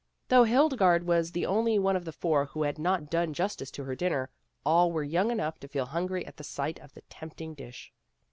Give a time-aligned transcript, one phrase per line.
[0.29, 3.83] Though Hildegarde was the only one of the four who had not done justice to
[3.83, 4.31] her dinner,
[4.65, 7.93] all were young enough to feel hungry at the sight of the tempting dish.